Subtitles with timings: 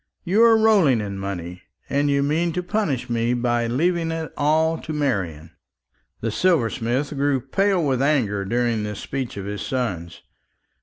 [0.23, 4.79] You are rolling in money, and you mean to punish me by leaving it all
[4.79, 5.51] to Marian."
[6.21, 10.23] The silversmith grew pale with anger during this speech of his son's.